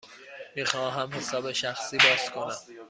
می 0.55 0.65
خواهم 0.65 1.11
حساب 1.13 1.51
شخصی 1.51 1.97
باز 1.97 2.29
کنم. 2.31 2.57